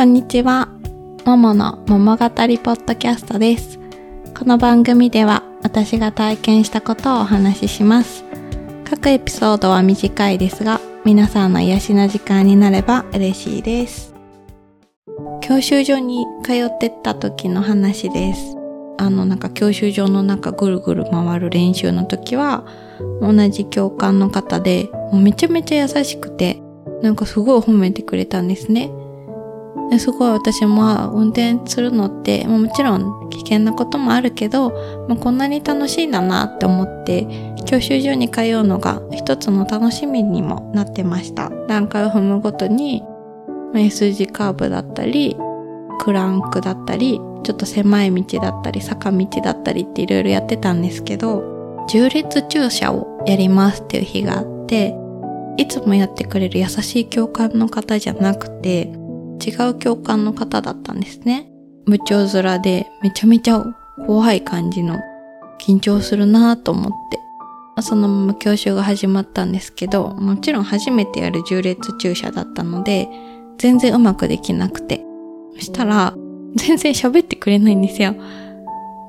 [0.00, 0.70] こんにちは。
[1.26, 3.78] ももの桃語りポッドキャストです。
[4.34, 8.24] この番組では私が体験したことをお話しします。
[8.88, 14.14] 各エピソードは短いですが、皆さんの癒しの時間になれば嬉しいです。
[15.42, 18.56] 教習所に通ってった時の話です。
[18.96, 22.64] あのなんか教習所の中ぐるぐる回る練習の時は
[23.20, 26.62] 同じ教官の方でもうめちゃめちゃ優しくて
[27.02, 28.90] なんかすごい褒めてくれたんですね。
[29.90, 34.70] ですごい私も運転するのってまあもちろん危険なこともあるけど、
[35.08, 37.26] まあ、こんなに楽しいんだなって思って
[37.66, 41.50] 教習所に通うのが一つの楽しみにもなってました。
[41.66, 43.02] 段階を踏むごとに、
[43.72, 45.36] まあ S 字カーブだったり
[46.00, 54.94] クランクだったりちょっと狭い道だったり坂道だったりっていろいろやってたんですけど重列駐車をやりますっていう日があって
[55.56, 58.92] いつもやってくれる優しい教官の方じゃなくて
[59.44, 61.50] 違う教官の方だったんですね。
[61.86, 63.64] 部長面でめちゃめちゃ
[64.06, 64.98] 怖い感じの
[65.58, 67.20] 緊張するなぁと思って。
[67.82, 73.08] そのまま教習が始まったんですけど、もちろん初めてやる重列駐車だったので、
[73.58, 75.04] 全然うまくできなくて。
[75.54, 76.14] そしたら、
[76.56, 78.14] 全然喋ってくれないんですよ。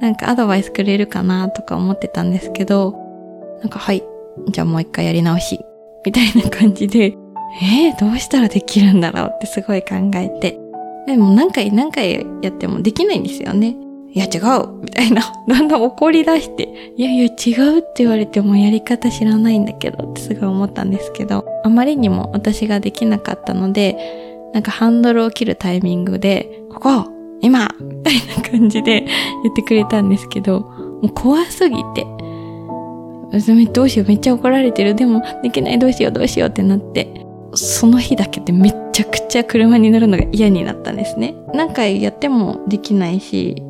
[0.00, 2.94] なんかアドバイスくれるかなとか思ってたんですけど、
[3.60, 4.02] なんかはい、
[4.50, 5.58] じゃあもう一回やり直し、
[6.04, 7.16] みたいな感じで、
[7.62, 10.58] えー、どうしたらできるんだろうってすごい考えて。
[11.06, 13.76] でも何回何回やってもできないんですよね。
[14.12, 15.22] いや違うみたいな。
[15.48, 23.96] だんだん怒り出して、いやいや違うって言われてもやり方知らないんだけどってすごい思ったんですけど、あまりにも私ができなかったので、
[24.52, 27.04] なんかハンドルを切るタイミングで、ここ
[27.40, 29.04] 今みたいな感じで
[29.44, 32.06] 言ってくれたんですけど、もう怖すぎて、
[33.72, 34.94] どうしようめっちゃ怒られてる。
[34.94, 41.34] でもできないどうしようどうしようってなって、その日だけでめちゃくちゃ車に乗るのが嫌になったんですね。
[41.54, 43.62] 何回やってもできないし、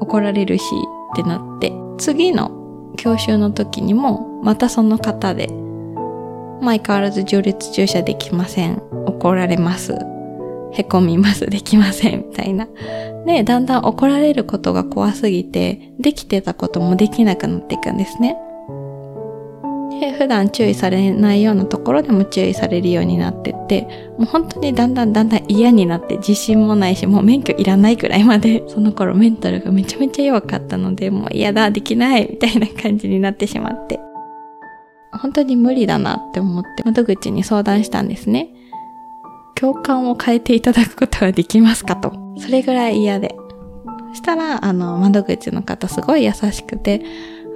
[0.00, 0.64] 怒られるし
[1.12, 5.48] ってなって、次の教習の時にもまたその方で、
[6.60, 8.82] 相変わらず序列駐車できません。
[9.06, 9.94] 怒られます。
[10.72, 11.46] へこみます。
[11.46, 12.26] できません。
[12.28, 12.68] みたいな。
[13.26, 18.36] で、だんだん怒られることが怖すぎて、できてたこともできなくなっていくんですね。
[19.98, 23.82] で普段注意されないようなところでも注意されるようになってって、
[24.18, 34.00] もう本当にだんだんだんだん嫌になって自信もないし、もう免許いらないくらいまで、その頃メンタルがめちゃめちゃ弱かったので、もう嫌だ、できない、みたいな感じになってしまって。
[35.12, 38.50] 本当に無理だなって思って窓口に相談したんですね。
[39.54, 42.12] 共感を変えていただくことはできますかと。
[42.38, 43.34] それぐらい嫌で。
[44.10, 47.02] そしたら、あの、窓口の方すごい優しくて、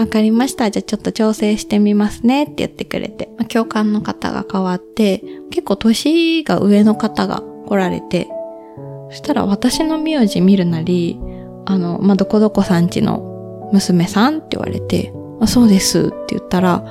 [0.00, 0.70] わかりました。
[0.70, 2.44] じゃあちょっと調整してみますね。
[2.44, 8.26] って言ってくれて、まあ、教官の方が変わって、結構年が上の方が来られて、
[9.10, 11.20] そしたら私の名字見るなり、
[11.66, 16.82] あの、まあ、どこどこさんちの娘さんって言われて、あ、そうですって言ったら、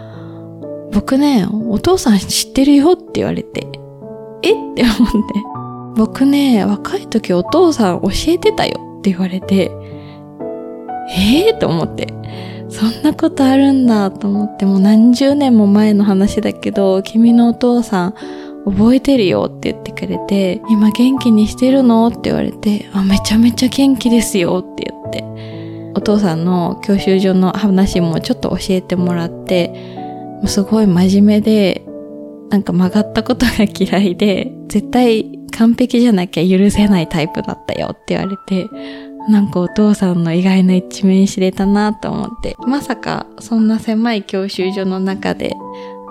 [0.93, 3.67] 僕ね、お父さん知ってるよって言われて、
[4.43, 4.51] え？
[4.51, 5.19] って思って、
[5.95, 9.71] 僕ね、若い時お父さん教えてたよって言われて、
[11.09, 11.53] え？
[11.53, 12.13] ー、と思って、
[12.79, 18.13] そんなことあるんだと思って、もう何十年も前の話だけど、君のお父さん
[18.65, 29.69] 覚えてるよって言ってくれて、今元気にしてるのって言われて、あ、めちゃめちゃ元気ですよって言って、お父さんの教習所の話もちょっと教えてもらって、
[30.37, 31.85] もうすごい真面目で、
[32.49, 38.69] なんか曲がったことが嫌いで、絶対完璧じゃなきゃ許せないタイプだったよって言われて、
[39.29, 45.55] なんかお父さんの意外な一面知れたなと思って、まさかそんな狭い教習所の中で、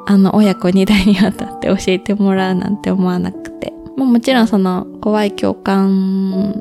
[0.07, 3.73] あの親子2代にわたって教えてもらうなんて思わなくて。
[3.97, 6.55] ももちろんその怖い教官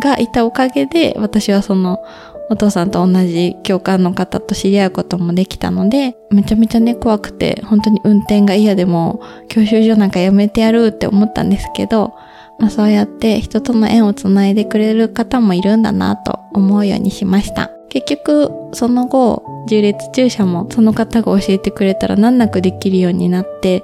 [0.00, 2.00] がいたおかげで、私はその
[2.48, 12.14] お父さんと同じ教官の方と知り合うこともできたので、めちゃめちゃね怖くて、本当に運転が嫌でも教習所なんかやめてやるって思ったんですけど、
[12.58, 17.70] まあ、そうやって人との縁をつないでくれる方もいるんだなと思うようにしました。
[17.88, 23.82] 結局、その後、重列駐車もその方が教えてくれたら難なくできるようになって、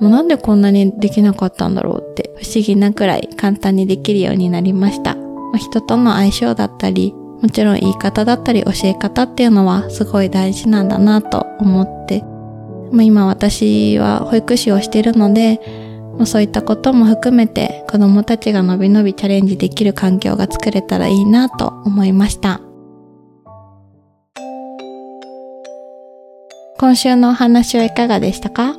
[0.00, 5.16] もうなんでこんなにできなかったんだろうって不思議なくらい簡単にできるようになりました。
[5.56, 12.22] 人との相性だったり、もちろん言い方だったり教え方っていうのはすごい大事なんだなと思って、
[12.90, 15.60] まあ、今私は保育士をしているので、
[16.16, 22.60] まあ、そういったことも含めて子供たちがのびのびチャレンジできる環境が作れたらいいなと思いました。
[26.78, 28.76] 今週のお話はいかがでしたか？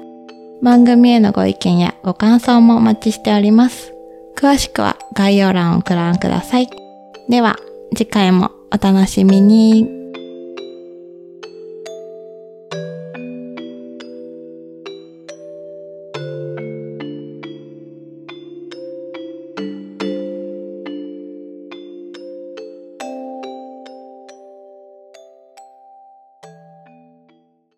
[0.61, 3.93] 番組へのご意見やご感想もお待ちしております。
[4.35, 6.69] 詳しくは概要欄をご覧ください。
[7.29, 7.55] では、
[7.95, 10.04] 次回もお楽しみに。